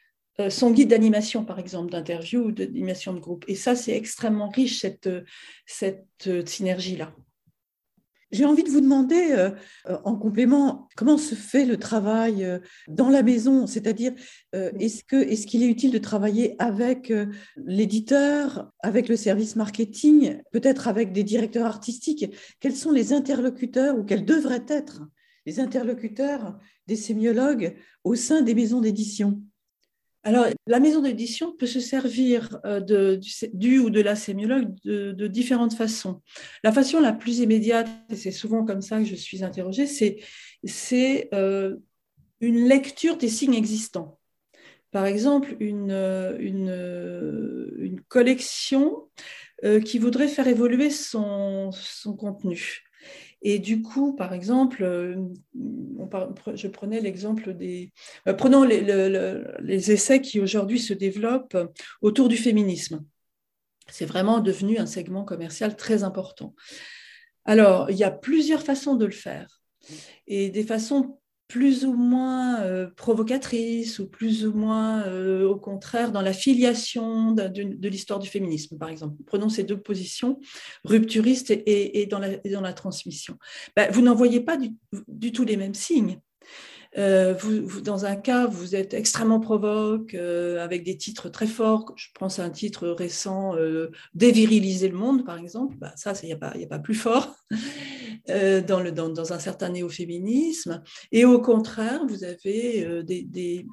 [0.48, 3.44] son guide d'animation, par exemple, d'interview ou d'animation de groupe.
[3.48, 5.08] Et ça, c'est extrêmement riche, cette,
[5.66, 7.14] cette synergie-là.
[8.32, 9.50] J'ai envie de vous demander, euh,
[9.90, 13.66] euh, en complément, comment se fait le travail euh, dans la maison?
[13.66, 14.14] C'est-à-dire,
[14.54, 17.12] est-ce qu'il est, qu'il est, utile de travailler avec
[17.56, 22.34] l'éditeur, avec le service marketing, peut-être avec des directeurs artistiques?
[22.58, 25.02] Quels sont les interlocuteurs, ou quels devraient être
[25.44, 29.42] les interlocuteurs des sémiologues au sein des maisons d'édition?
[30.24, 33.16] Alors, la maison d'édition peut se servir euh,
[33.52, 36.22] du, ou de la sémiologue de, différentes façons.
[36.62, 41.28] La façon la plus immédiate, et c'est souvent comme ça que je suis interrogée, c'est
[41.34, 41.76] euh,
[42.40, 44.20] une lecture des signes existants.
[44.92, 45.90] Par exemple, une,
[46.38, 49.08] une collection
[49.64, 51.72] euh, qui voudrait faire évoluer son
[52.16, 52.84] contenu.
[53.42, 55.16] Et du coup, par exemple, euh,
[56.54, 57.92] je prenais l'exemple des...
[58.28, 61.58] Euh, prenons les, essais qui aujourd'hui se développent
[62.00, 63.04] autour du féminisme.
[63.88, 66.54] C'est vraiment devenu un segment commercial très important.
[67.44, 69.60] Alors, il y a plusieurs façons de le faire
[70.28, 71.18] et des façons
[71.52, 77.32] plus ou moins euh, provocatrice ou plus ou moins, euh, au contraire, dans la filiation
[77.32, 79.22] de, l'histoire du féminisme, par exemple.
[79.26, 80.40] Prenons ces deux positions,
[80.82, 83.36] rupturistes et, dans, la, dans, la, transmission.
[83.76, 84.56] Ben, vous n'en voyez pas
[85.08, 86.20] du, tout les mêmes signes.
[86.98, 87.34] Euh,
[87.82, 91.92] dans un cas, vous êtes extrêmement provoque, avec des titres très forts.
[91.96, 93.54] Je pense à un titre récent,
[94.14, 95.76] Déviriliser le monde, par exemple.
[95.78, 97.34] Ben, ça, il n'y a, pas, plus fort.
[98.30, 100.82] Euh, dans, un certain néo-féminisme.
[101.10, 103.66] Et au contraire, vous avez euh, des,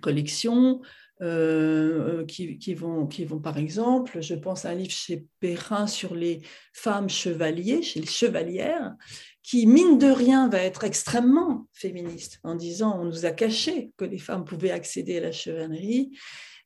[0.00, 0.80] collections
[1.22, 5.86] euh, qui, qui, vont, qui vont, par exemple, je pense à un livre chez Perrin
[5.86, 6.40] sur les
[6.72, 8.94] femmes chevaliers, chez les chevalières,
[9.42, 14.04] qui, mine de rien, va être extrêmement féministe, en disant on nous a caché que
[14.04, 16.10] les femmes pouvaient accéder à la chevalerie,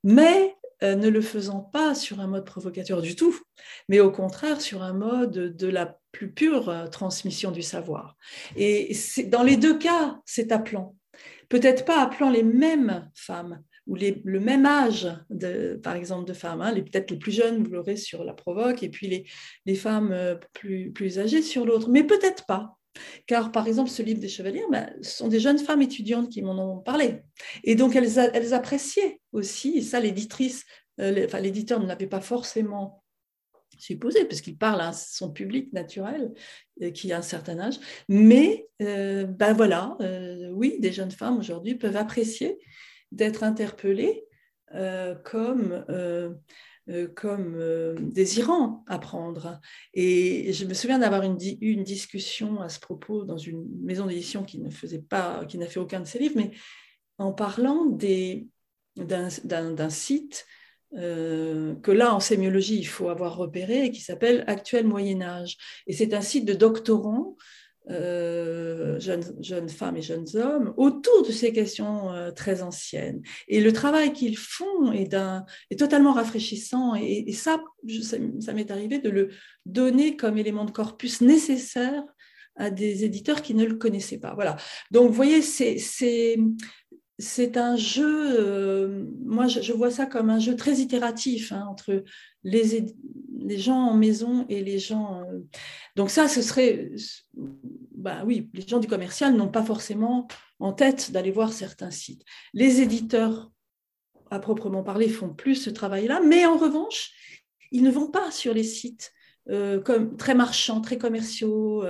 [0.02, 3.34] mais ne le faisant pas sur un mode provocateur du tout,
[3.88, 8.16] mais au contraire sur un mode de la plus pure euh, transmission du savoir.
[8.56, 10.96] Et dans les deux cas, c'est appelant.
[11.48, 15.08] Peut-être pas appelant les mêmes femmes, ou le même âge,
[15.82, 16.60] par exemple, de femmes.
[16.60, 19.24] Hein, peut-être les plus jeunes, vous l'aurez sur la provoque, et puis les,
[19.64, 21.88] les femmes euh, plus, plus âgées sur l'autre.
[21.88, 22.76] Mais peut-être pas.
[23.26, 26.42] Car, par exemple, ce livre des chevaliers, ben, ce sont des jeunes femmes étudiantes qui
[26.42, 27.22] m'en ont parlé.
[27.62, 30.64] Et donc, elles, elles appréciaient aussi, et ça, l'éditrice,
[31.00, 33.04] euh, enfin, l'éditeur ne l'avait pas forcément
[33.78, 36.32] supposé, parce qu'il parle à son public naturel
[36.82, 37.78] euh, qui a un certain âge.
[38.08, 39.96] Mais, ben voilà,
[40.52, 42.58] oui, des jeunes femmes aujourd'hui peuvent apprécier
[43.12, 44.24] d'être interpellées
[45.24, 45.84] comme
[46.88, 49.60] euh, comme euh, désirant apprendre.
[49.92, 54.44] Et je me souviens d'avoir eu une, discussion à ce propos dans une maison d'édition
[54.44, 56.52] qui ne faisait pas, qui n'a fait aucun de ses livres, mais
[57.18, 60.46] en parlant d'un site
[60.94, 65.56] euh, que là, en sémiologie, il faut avoir repéré, et qui s'appelle Actuel Moyen Âge.
[65.88, 67.36] Et c'est un site de doctorants
[67.88, 73.22] euh, jeunes, femmes et jeunes hommes autour de ces questions euh, très anciennes.
[73.46, 75.14] Et le travail qu'ils font est,
[75.78, 76.96] totalement rafraîchissant.
[76.96, 77.62] Et, ça,
[78.40, 79.28] ça, m'est arrivé de le
[79.66, 82.02] donner comme élément de corpus nécessaire
[82.56, 84.34] à des éditeurs qui ne le connaissaient pas.
[84.34, 84.56] Voilà.
[84.90, 85.76] Donc, vous voyez, c'est
[87.56, 92.02] un jeu, euh, moi je, vois ça comme un jeu très itératif hein, entre
[92.42, 92.84] les,
[93.38, 95.22] les, gens en maison et les gens.
[95.94, 96.90] Donc ça, ce serait,
[97.96, 100.28] bah oui, les gens du commercial n'ont pas forcément
[100.58, 102.22] en tête d'aller voir certains sites.
[102.52, 103.50] Les éditeurs,
[104.30, 107.10] à proprement parler, font plus ce travail-là, mais en revanche,
[107.72, 109.12] ils ne vont pas sur les sites
[109.48, 111.84] euh, comme, très marchands, très commerciaux,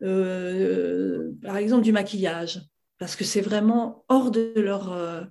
[0.00, 2.60] par exemple du maquillage
[2.98, 4.92] parce que c'est vraiment hors de leur...
[4.92, 5.24] Euh,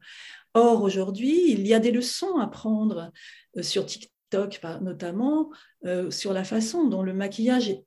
[0.54, 3.12] or, aujourd'hui, il y a des leçons à prendre
[3.58, 5.52] euh, sur TikTok notamment,
[5.86, 7.84] euh, sur la façon dont le maquillage est,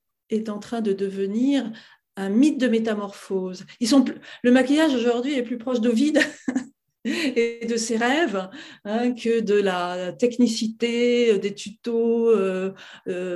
[0.49, 1.73] en train de devenir
[2.17, 3.65] un mythe de métamorphose.
[3.81, 4.05] Ils sont,
[4.43, 6.19] le maquillage aujourd'hui est plus proche d'Ovide
[7.05, 8.49] et de ses rêves
[8.85, 12.35] hein, que de la technicité des tutos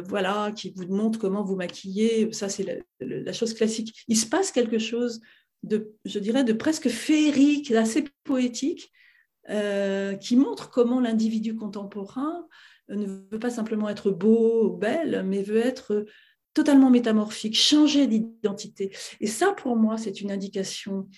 [0.08, 2.32] voilà, qui vous montrent comment vous maquiller.
[2.32, 4.04] Ça, c'est la, chose classique.
[4.08, 5.20] Il se passe quelque chose
[5.62, 8.90] de, je dirais, de presque féerique, assez poétique,
[9.48, 12.46] euh, qui montre comment l'individu contemporain
[12.88, 16.04] ne veut pas simplement être beau ou belle, mais veut être
[16.54, 18.94] totalement métamorphique, changer d'identité.
[19.20, 21.08] Et ça, pour moi, c'est une indication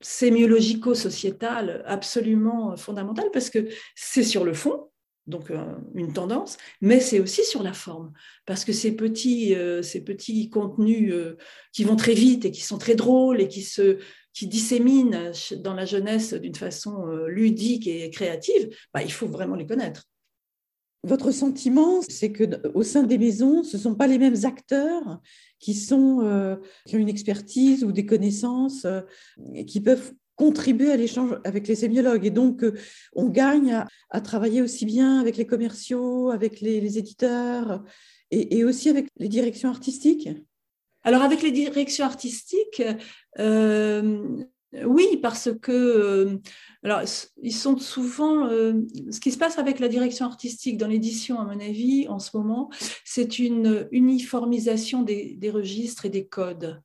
[0.00, 4.88] sémiologico-sociétale absolument fondamentale parce que c'est sur le fond,
[5.26, 8.12] donc euh, une tendance, mais c'est aussi sur la forme,
[8.46, 11.36] parce que ces petits, euh, ces petits contenus euh,
[11.72, 13.98] qui vont très vite et qui sont très drôles et qui se
[14.32, 19.66] qui disséminent dans la jeunesse d'une façon ludique et créative, bah, il faut vraiment les
[19.66, 20.04] connaître.
[21.06, 25.20] Votre sentiment, c'est que au sein des maisons, ce ne sont pas les mêmes acteurs
[25.58, 28.86] qui, sont, qui ont une expertise ou des connaissances
[29.66, 32.26] qui peuvent contribuer à l'échange avec les sémiologues.
[32.26, 32.74] Et donc, euh,
[33.14, 37.82] on gagne à, travailler aussi bien avec les commerciaux, avec les, éditeurs
[38.30, 40.28] et, aussi avec les directions artistiques.
[41.02, 42.82] Alors, avec les directions artistiques,
[43.38, 44.44] euh,
[44.84, 46.38] oui, parce que euh,
[47.42, 48.48] ils sont souvent.
[48.48, 52.36] ce qui se passe avec la direction artistique dans l'édition, à mon avis, en ce
[52.36, 52.70] moment,
[53.04, 56.82] c'est une uniformisation des, des, registres et des codes.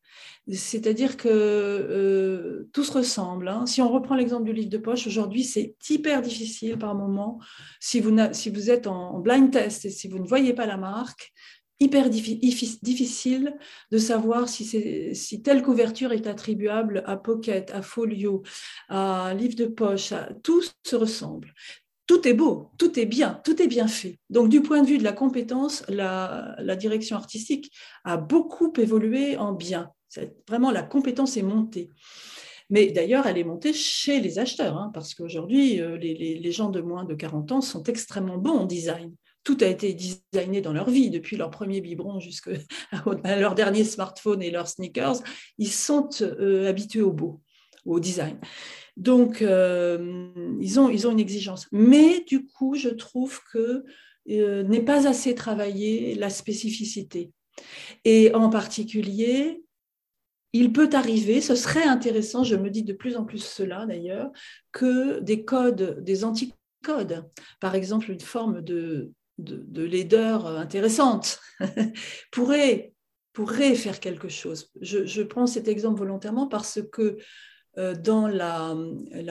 [0.49, 3.47] C'est-à-dire que euh, tout se ressemble.
[3.47, 3.65] Hein.
[3.65, 7.39] Si on reprend l'exemple du livre de poche, aujourd'hui, c'est hyper difficile par moment,
[7.79, 10.77] si vous, si vous êtes en, blind test et si vous ne voyez pas la
[10.77, 11.31] marque,
[11.81, 13.57] hyper difficile
[13.91, 18.43] de savoir si, si, telle couverture est attribuable à Pocket, à Folio,
[18.87, 20.13] à livre de poche.
[20.43, 21.53] tout se ressemble
[22.11, 24.19] tout est beau, tout est bien, tout est bien fait.
[24.29, 27.71] Donc, du point de vue de la compétence, la, direction artistique
[28.03, 29.91] a beaucoup évolué en bien.
[30.45, 31.89] Vraiment, la compétence est montée.
[32.69, 36.81] Mais d'ailleurs, elle est montée chez les acheteurs, hein, parce qu'aujourd'hui, euh, les, gens de
[36.81, 39.15] moins de 40 ans sont extrêmement bons en design.
[39.43, 42.51] Tout a été designé dans leur vie, depuis leur premier biberon jusqu'à
[43.25, 45.23] leur dernier smartphone et leurs sneakers.
[45.57, 47.41] Ils sont euh, habitués au beau,
[47.85, 48.39] au design.
[48.97, 51.67] Donc, euh, ils, ont, ils ont une exigence.
[51.71, 53.83] Mais du coup, je trouve que
[54.29, 57.31] euh, n'est pas assez travaillé la spécificité.
[58.05, 59.63] Et en particulier,
[60.53, 64.31] il peut arriver, ce serait intéressant, je me dis de plus en plus cela d'ailleurs,
[64.71, 67.25] que des codes, des anticodes,
[67.59, 71.39] par exemple une forme de, de, laideur intéressante,
[72.31, 72.93] pourraient,
[73.33, 74.71] pourrait faire quelque chose.
[74.81, 77.17] Je, je, prends cet exemple volontairement parce que
[77.77, 78.75] euh, dans la,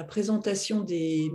[0.05, 1.31] présentation des,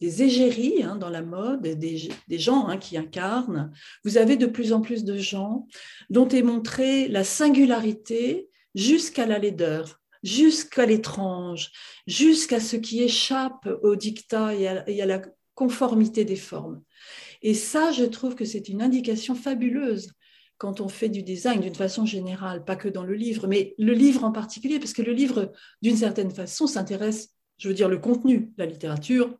[0.00, 3.72] égéries hein, dans la mode, des, gens hein, qui incarnent,
[4.04, 5.68] vous avez de plus en plus de gens
[6.10, 10.00] dont est montrée la singularité jusqu'à la laideur.
[10.24, 11.70] jusqu'à l'étrange,
[12.08, 15.22] jusqu'à ce qui échappe au dictat et à, la
[15.54, 16.82] conformité des formes.
[17.42, 20.12] Et ça, je trouve que c'est une indication fabuleuse
[20.56, 23.92] quand on fait du design d'une façon générale, pas que dans le livre, mais le
[23.92, 27.98] livre en particulier, parce que le livre, d'une certaine façon, s'intéresse, je veux dire, le
[27.98, 29.38] contenu, la littérature,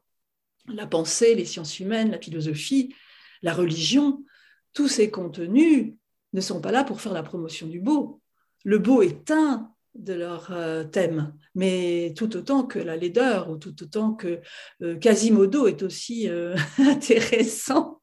[0.68, 2.94] la pensée, les sciences humaines, la philosophie,
[3.42, 4.24] la religion,
[4.72, 5.94] tous ces contenus
[6.32, 8.20] ne sont pas là pour faire la promotion du beau.
[8.64, 13.56] Le beau est un de leurs euh, thèmes, mais tout autant que la laideur ou
[13.56, 14.40] tout autant que
[14.82, 18.00] euh, Quasimodo est aussi euh, intéressant.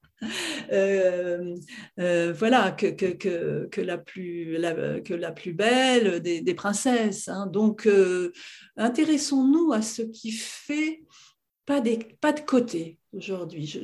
[0.69, 4.58] voilà que, que, que, la plus,
[5.03, 7.27] que la plus belle des, princesses.
[7.27, 7.47] Hein.
[7.47, 7.88] Donc,
[8.77, 11.03] intéressons-nous à ce qui fait
[11.65, 13.81] pas, des, pas de côté aujourd'hui.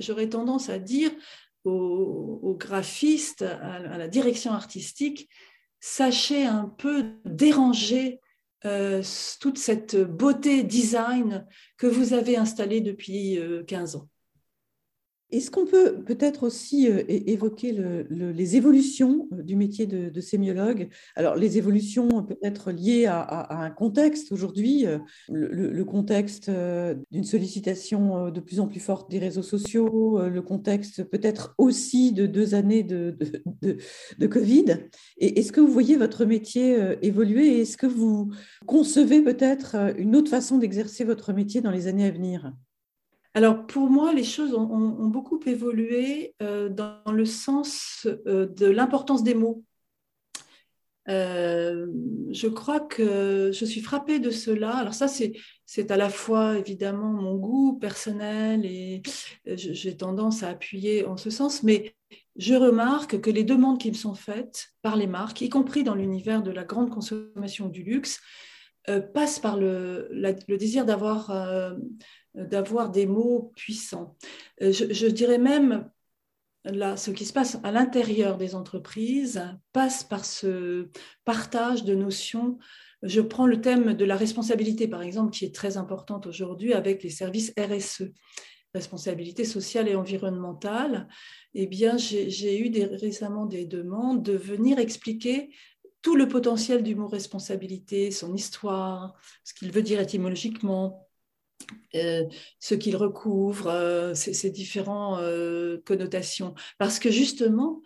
[0.00, 1.10] J'aurais tendance à dire
[1.64, 5.28] aux, graphistes, à, la direction artistique,
[5.82, 8.20] sachez un peu déranger
[8.64, 9.02] euh,
[9.40, 11.44] toute cette beauté design
[11.76, 14.08] que vous avez installée depuis 15 euh, ans.
[15.32, 17.72] Est-ce qu'on peut peut-être aussi euh, évoquer
[18.10, 20.88] les évolutions euh, du métier de, sémiologue?
[21.16, 24.98] Alors, les évolutions peut-être liées à, un contexte aujourd'hui, euh,
[25.30, 26.50] le, contexte
[27.10, 32.26] d'une sollicitation de plus en plus forte des réseaux sociaux, le contexte peut-être aussi de
[32.26, 33.16] deux années de,
[34.18, 34.76] de Covid.
[35.18, 38.30] Est-ce que vous voyez votre métier évoluer Est-ce que vous
[38.66, 42.52] concevez peut-être une autre façon d'exercer votre métier dans les années à venir?
[43.34, 44.66] Alors pour moi, les choses ont,
[45.08, 49.64] beaucoup évolué euh, dans le sens euh, de l'importance des mots.
[51.08, 51.86] Euh,
[52.30, 54.76] je crois que je suis frappée de cela.
[54.76, 59.02] Alors ça, c'est à la fois évidemment mon goût personnel et
[59.46, 61.94] j'ai tendance à appuyer en ce sens, mais
[62.36, 65.94] je remarque que les demandes qui me sont faites par les marques, y compris dans
[65.94, 68.20] l'univers de la grande consommation du luxe,
[69.14, 71.30] passent par le, le désir d'avoir
[72.34, 74.16] d'avoir des mots puissants.
[74.62, 75.90] Euh, je, dirais même,
[76.64, 79.42] là, ce qui se passe à l'intérieur des entreprises
[79.72, 80.88] passe par ce
[81.24, 82.58] partage de notions.
[83.02, 87.02] Je prends le thème de la responsabilité, par exemple, qui est très importante aujourd'hui avec
[87.02, 88.04] les services RSE,
[88.74, 91.08] responsabilité sociale et environnementale.
[91.54, 95.50] Eh bien, j'ai eu récemment des demandes de venir expliquer
[96.00, 99.14] tout le potentiel du mot responsabilité, son histoire,
[99.44, 101.08] ce qu'il veut dire étymologiquement,
[101.94, 102.24] euh,
[102.58, 106.54] ce qu'il recouvre, euh, ces, différentes euh, connotations.
[106.78, 107.82] Parce que justement,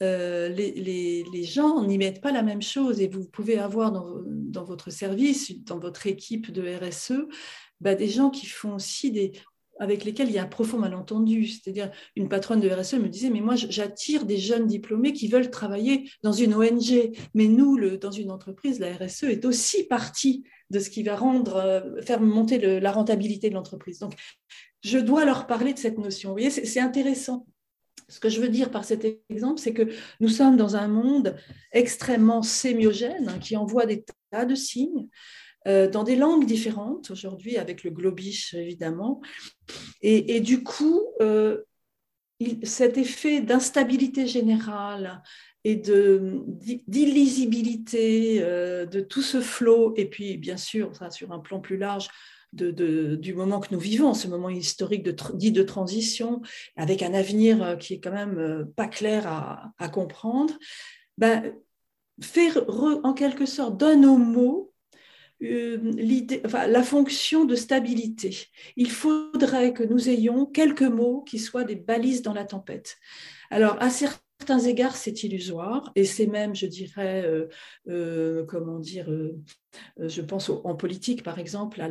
[0.00, 5.64] les, gens n'y mettent pas la même chose et vous pouvez avoir dans, votre service,
[5.64, 7.26] dans votre équipe de RSE,
[7.80, 9.32] bah, des gens qui font aussi des,
[9.80, 11.46] avec lesquels il y a un profond malentendu.
[11.46, 15.50] C'est-à-dire, une patronne de RSE me disait, mais moi, j'attire des jeunes diplômés qui veulent
[15.50, 17.12] travailler dans une ONG.
[17.34, 21.56] Mais nous, dans une entreprise, la RSE est aussi partie de ce qui va rendre,
[21.56, 23.98] euh, faire monter la rentabilité de l'entreprise.
[23.98, 24.14] Donc,
[24.82, 26.30] je dois leur parler de cette notion.
[26.30, 27.46] Vous voyez, c'est intéressant.
[28.08, 29.88] Ce que je veux dire par cet exemple, c'est que
[30.20, 31.36] nous sommes dans un monde
[31.72, 35.08] extrêmement sémiogène hein, qui envoie des tas de signes.
[35.66, 39.20] Euh, dans des langues différentes aujourd'hui, avec le globish évidemment.
[40.00, 41.64] Et, du coup, euh,
[42.62, 45.22] cet effet d'instabilité générale
[45.64, 51.76] et d'illisibilité euh, de tout ce flot, et puis bien sûr, sur un plan plus
[51.76, 52.08] large,
[52.54, 56.40] de, du moment que nous vivons, ce moment historique de, dit de transition,
[56.76, 60.54] avec un avenir qui est quand même pas clair à, comprendre,
[61.18, 61.54] ben,
[62.22, 62.64] faire
[63.04, 64.72] en quelque sorte d'un nos mots
[65.42, 65.78] euh,
[66.52, 68.48] la fonction de stabilité.
[68.76, 72.96] Il faudrait que nous ayons quelques mots qui soient des balises dans la tempête.
[73.50, 74.18] Alors, à certains
[74.66, 77.46] égards, c'est illusoire et c'est même, je dirais, euh,
[77.88, 79.08] euh, comment dire,
[79.98, 81.88] je pense en politique, par exemple, à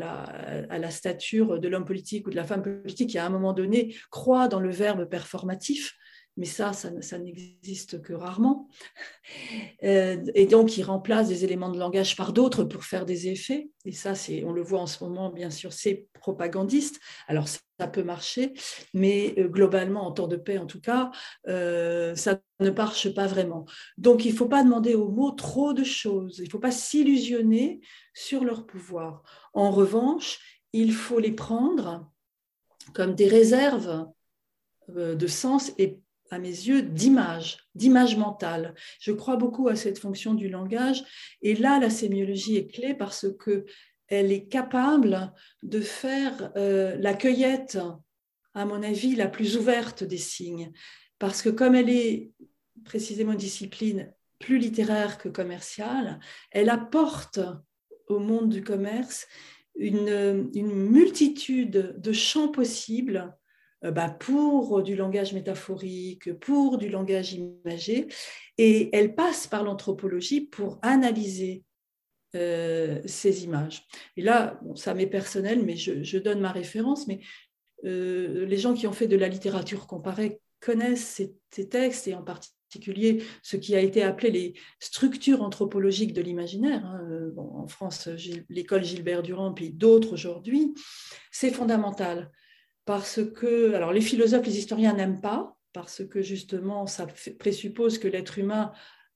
[0.79, 3.95] la stature de l'homme politique ou de la femme politique qui, à un moment donné,
[4.11, 5.95] croit dans le verbe performatif
[6.37, 8.69] mais ça, ça, n'existe que rarement.
[9.83, 13.69] Euh, et donc, il remplace des éléments de langage par d'autres pour faire des effets.
[13.85, 16.99] Et ça, c'est, on le voit en ce moment, bien sûr, c'est propagandiste.
[17.27, 18.53] Alors, ça peut marcher,
[18.93, 21.11] mais euh, globalement, en temps de paix, en tout cas,
[21.47, 23.65] euh, ça ne marche pas vraiment.
[23.97, 26.37] Donc, il ne faut pas demander aux mots trop de choses.
[26.39, 27.81] Il ne faut pas s'illusionner
[28.13, 29.23] sur leur pouvoir.
[29.53, 30.39] En revanche,
[30.73, 32.11] il faut les prendre
[32.93, 34.07] comme des réserves
[34.89, 38.73] de sens et à mes yeux, d'image, d'image mentale.
[38.99, 41.03] Je crois beaucoup à cette fonction du langage.
[41.41, 43.65] Et là, la sémiologie est clé parce que
[44.07, 47.77] elle est capable de faire euh, la cueillette,
[48.53, 50.71] à mon avis, la plus ouverte des signes.
[51.19, 52.31] Parce que comme elle est
[52.85, 56.19] précisément une discipline plus littéraire que commerciale,
[56.51, 57.39] elle apporte
[58.07, 59.27] au monde du commerce
[59.75, 63.46] une, multitude de champs possibles euh,
[63.81, 68.07] bah, pour du langage métaphorique, pour du langage imagé,
[68.57, 71.63] et elle passe par l'anthropologie pour analyser
[72.35, 73.85] euh, ces images.
[74.17, 77.19] Et là, ça m'est personnel, mais je, donne ma référence, mais
[77.85, 81.21] euh, les gens qui ont fait de la littérature comparée connaissent
[81.51, 86.21] ces textes, et en partie particulier ce qui a été appelé les structures anthropologiques de
[86.21, 88.09] l'imaginaire, hein, euh, en France,
[88.49, 90.73] l'école Gilbert Durand, puis d'autres aujourd'hui,
[91.31, 92.29] c'est fondamental.
[92.87, 97.05] Parce que, alors les philosophes, les historiens n'aiment pas, parce que justement, ça
[97.37, 98.71] présuppose que l'être humain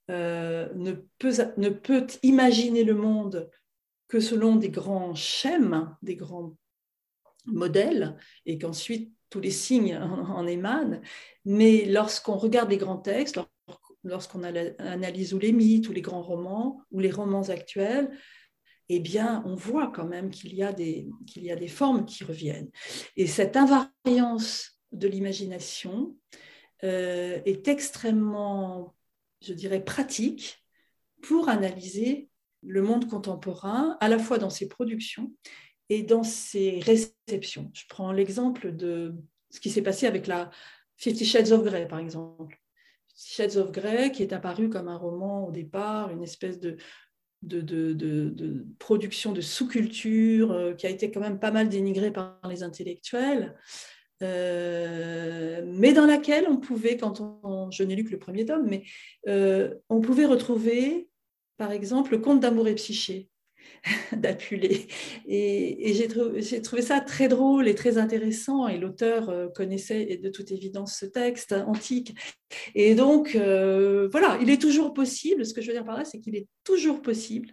[0.09, 3.49] euh, ne, peut, ne peut imaginer le monde
[4.09, 6.57] que selon des grands schèmes, des grands
[7.45, 10.99] modèles, et qu'ensuite tous les signes en, émanent,
[11.45, 13.39] mais lorsqu'on regarde les grands textes,
[14.03, 18.11] lorsqu'on analyse les mythes, ou les grands romans, ou les romans actuels,
[18.95, 22.23] eh bien, on voit quand même qu'il y, a des, y a des formes qui
[22.23, 22.69] reviennent.
[23.15, 26.15] Et cette invariance de l'imagination
[26.83, 28.95] euh, est extrêmement,
[29.41, 30.65] je dirais, pratique
[31.21, 32.29] pour analyser
[32.63, 35.31] le monde contemporain, à la fois dans ses productions
[35.89, 37.71] et dans ses réceptions.
[37.73, 39.15] Je prends l'exemple de
[39.49, 40.49] ce qui s'est passé avec la
[40.97, 42.59] Fifty Shades of Grey, par exemple.
[43.15, 46.77] Shades of Grey, qui est apparu comme un roman au départ, une espèce de,
[47.41, 52.11] de, de, de production de sous-culture, euh, qui a été quand même pas mal dénigrée
[52.11, 53.55] par les intellectuels.
[54.21, 58.67] Euh, mais dans laquelle on pouvait, quand on, je n'ai lu que le premier tome,
[58.69, 58.83] mais
[59.27, 61.09] euh, on pouvait retrouver,
[61.57, 63.30] par exemple, le conte d'amour et psyché
[64.14, 64.88] d'appuler.
[65.28, 68.68] Et, j'ai, trouvé ça très drôle et très intéressant.
[68.68, 72.16] Et l'auteur euh, connaissait de toute évidence ce texte antique.
[72.76, 76.05] Et donc, euh, voilà, il est toujours possible, ce que je veux dire par là,
[76.05, 77.49] c'est qu'il est toujours possible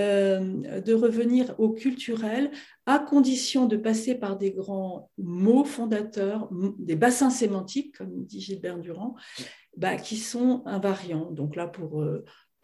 [0.00, 2.50] euh, de revenir au culturel
[2.86, 6.48] à condition de passer par des grands mots fondateurs,
[6.78, 9.14] des bassins sémantiques, comme dit Gilbert Durand,
[9.76, 11.30] bah, qui sont invariants.
[11.30, 12.04] Donc là, pour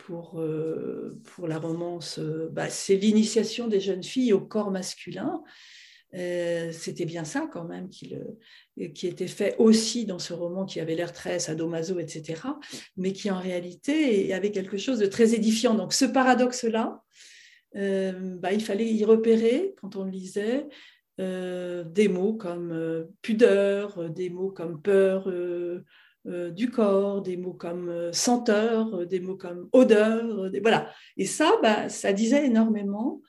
[0.07, 5.43] pour, euh, pour la romance, euh, bah, c'est l'initiation des jeunes filles au corps masculin.
[6.15, 8.17] Euh, c'était bien ça quand même qui,
[8.95, 12.43] qui, était fait aussi dans ce roman qui avait l'air très sadomaso, etc.,
[12.97, 15.75] mais qui en réalité avait quelque chose de très édifiant.
[15.75, 17.05] Donc ce paradoxe-là,
[17.75, 20.67] bah, il fallait y repérer quand on le lisait
[21.19, 25.31] des mots comme pudeur, des mots comme peur,
[26.27, 30.93] euh, du corps, des mots comme euh, senteur, euh, des mots comme odeur, voilà.
[31.17, 33.23] Et ça, bah, ça disait énormément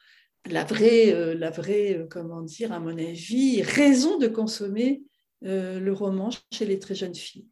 [0.50, 5.04] la vraie, la vraie, comment dire, à mon avis, raison de consommer
[5.44, 7.46] le roman chez les très jeunes filles.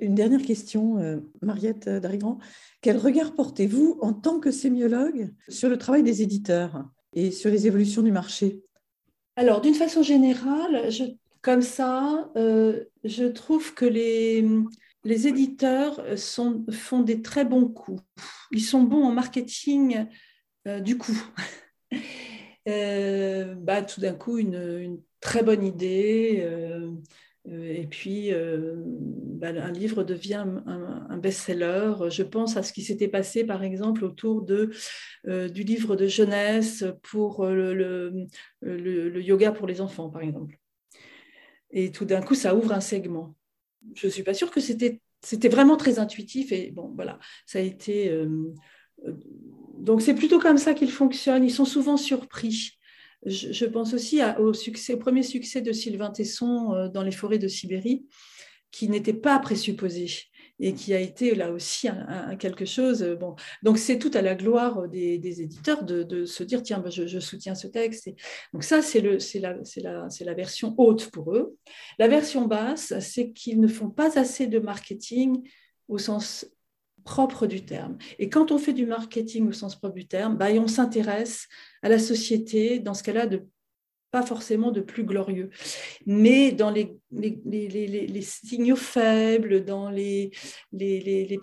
[0.00, 2.38] Une dernière question, Mariette Darigrand.
[2.80, 7.68] Quel regard portez-vous en tant que sémiologue sur le travail des éditeurs et sur les
[7.68, 8.64] évolutions du marché?
[9.36, 11.04] Alors, d'une façon générale, je
[11.46, 14.44] comme ça, euh, je trouve que les,
[15.04, 18.02] les éditeurs sont, font des très bons coups.
[18.50, 20.08] Ils sont bons en marketing
[20.66, 21.16] euh, du coup.
[22.68, 26.44] Euh, bah, tout d'un coup, une, très bonne idée.
[27.44, 32.10] et puis, bah, un livre devient un, best-seller.
[32.10, 34.72] Je pense à ce qui s'était passé, par exemple, autour de,
[35.24, 38.26] du livre de jeunesse pour le,
[38.62, 40.58] le yoga pour les enfants, par exemple.
[41.76, 43.36] Et tout d'un coup, ça ouvre un segment.
[43.94, 44.98] Je ne suis pas sûre que c'était,
[45.50, 46.50] vraiment très intuitif.
[46.50, 48.08] Et bon, voilà, ça a été.
[48.08, 48.54] Euh,
[49.06, 49.12] euh,
[49.78, 51.44] donc, c'est plutôt comme ça qu'ils fonctionnent.
[51.44, 52.78] Ils sont souvent surpris.
[53.26, 58.06] Je, pense aussi au premier succès de Sylvain Tesson euh, dans les forêts de Sibérie,
[58.70, 60.06] qui n'était pas présupposé
[60.60, 61.88] et qui a été là aussi
[62.38, 63.02] quelque chose.
[63.02, 66.90] Euh, bon, donc c'est tout à la gloire des, éditeurs de, se dire tiens, ben,
[66.90, 68.08] je, soutiens ce texte.
[68.52, 71.56] donc ça, c'est la, la, la version haute pour eux.
[71.98, 75.42] La version basse, c'est qu'ils ne font pas assez de marketing
[75.88, 76.46] au sens
[77.04, 77.96] propre du terme.
[78.18, 81.46] Et quand on fait du marketing au sens propre du terme, bah, on s'intéresse
[81.82, 83.46] à la société, dans ce cas-là, de
[84.16, 85.50] pas forcément de plus glorieux,
[86.06, 86.96] mais dans les,
[88.22, 90.30] signaux faibles, dans les,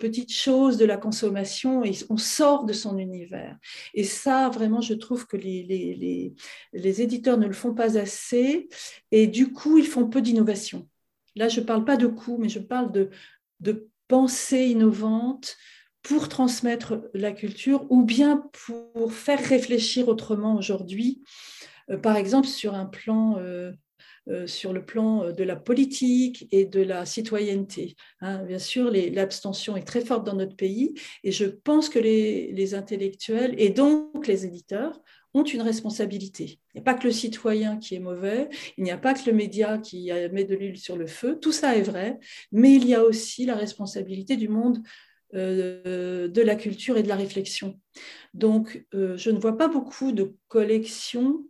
[0.00, 3.56] petites choses de la consommation, on sort de son univers.
[3.94, 6.34] Et ça, vraiment, je trouve que les,
[6.74, 8.68] éditeurs ne le font pas assez,
[9.12, 10.88] et du coup, ils font peu d'innovation.
[11.36, 15.56] Là, je ne parle pas de coûts, mais je parle de, pensée innovante
[16.02, 21.22] pour transmettre la culture ou bien pour faire réfléchir autrement aujourd'hui
[22.02, 23.72] par exemple, sur un plan euh,
[24.28, 27.94] euh, sur le plan de la politique et de la citoyenneté.
[28.20, 28.42] Hein.
[28.44, 33.54] bien sûr, l'abstention est très forte dans notre pays et je pense que les, intellectuels
[33.58, 35.00] et donc les éditeurs
[35.34, 36.58] ont une responsabilité.
[36.74, 39.28] Il n'y a pas que le citoyen qui est mauvais, il n'y a pas que
[39.28, 42.18] le média qui met de l'huile sur le feu, tout ça est vrai,
[42.50, 44.78] mais il y a aussi la responsabilité du monde
[45.34, 47.80] euh, de la culture et de la réflexion.
[48.34, 51.44] Donc, euh, je ne vois pas beaucoup de collections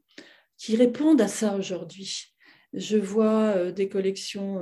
[0.58, 2.34] qui répondent à ça aujourd'hui.
[2.72, 4.60] Je vois euh, des collections,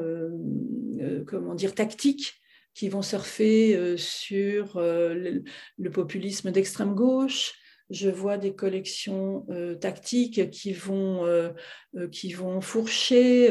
[1.26, 2.34] comment dire, tactiques
[2.74, 7.53] qui vont surfer sur le populisme d'extrême gauche,
[7.93, 11.51] je vois des collections euh, tactiques qui vont, euh,
[11.97, 13.49] euh, qui vont fourcher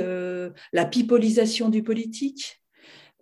[0.74, 2.62] la pipolisation du politique.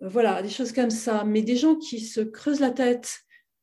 [0.00, 1.24] Voilà, des choses comme ça.
[1.24, 3.20] Mais des gens qui se creusent la tête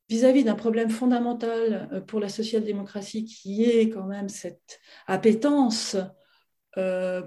[0.08, 5.96] vis-à-vis d'un problème fondamental pour la social-démocratie qui est quand même cette appétence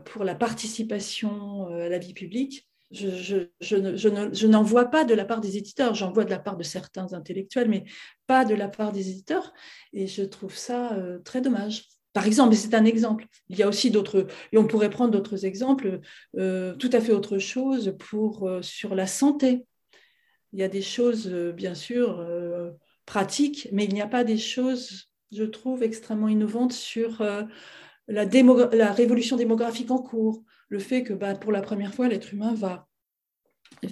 [0.06, 5.58] pour la participation à la vie publique, je, n'en vois pas de la part des
[5.58, 7.86] éditeurs, j'en vois de la part de certains intellectuels, mais
[8.28, 9.54] pas de la part des éditeurs.
[9.94, 11.86] Et je trouve ça euh, très dommage.
[12.14, 13.26] Par exemple, c'est un exemple.
[13.50, 16.02] Il y a aussi d'autres, et on pourrait prendre d'autres exemples,
[16.38, 19.66] euh, tout à fait autre chose pour, euh, sur la santé.
[20.54, 22.26] Il y a des choses, bien sûr,
[23.06, 27.24] pratiques, mais il n'y a pas des choses, je trouve, extrêmement innovantes sur
[28.08, 32.34] la, la révolution démographique en cours, le fait que bah, pour la première fois, l'être
[32.34, 32.88] humain va,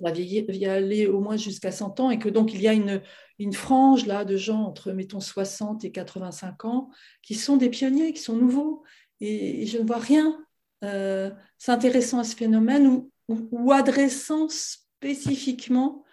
[0.01, 3.01] va y aller au moins jusqu'à 100 ans et que donc il y a une,
[3.37, 6.89] une frange là de gens entre, mettons, 60 et 85 ans
[7.21, 8.83] qui sont des pionniers, qui sont nouveaux.
[9.21, 10.37] Et, je ne vois rien
[10.83, 16.03] euh, s'intéressant à ce phénomène ou, adressant spécifiquement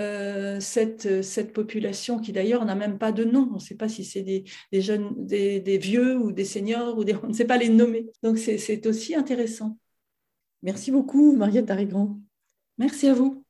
[0.00, 3.48] euh, cette, cette, population qui d'ailleurs n'a même pas de nom.
[3.50, 6.96] On ne sait pas si c'est des, des, jeunes, des, des, vieux ou des seniors,
[6.98, 8.06] ou des, on ne sait pas les nommer.
[8.22, 9.78] Donc c'est aussi intéressant.
[10.62, 12.20] Merci beaucoup, Mariette Darigrand.
[12.78, 13.44] Merci à vous.